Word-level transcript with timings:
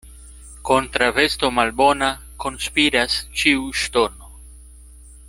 Kontraŭ 0.69 1.09
vesto 1.17 1.51
malbona 1.57 2.09
konspiras 2.45 3.19
ĉiu 3.43 3.71
ŝtono. 3.83 4.33